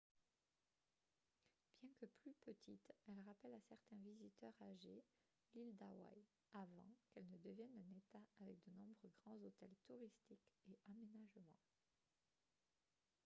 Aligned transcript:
bien 1.79 1.91
que 1.99 2.07
plus 2.07 2.33
petite 2.43 2.91
elle 3.07 3.19
rappelle 3.27 3.53
à 3.53 3.61
certains 3.69 4.01
visiteurs 4.03 4.55
âgés 4.63 5.03
l'île 5.53 5.77
d'hawaii 5.77 6.25
avant 6.55 6.89
qu'elle 7.13 7.29
ne 7.29 7.37
devienne 7.37 7.69
un 7.75 7.95
état 7.99 8.25
avec 8.39 8.57
de 8.63 8.71
nombreux 8.71 9.11
grands 9.23 9.37
hôtels 9.45 9.75
touristiques 9.85 10.55
et 10.65 10.79
aménagements 10.87 11.61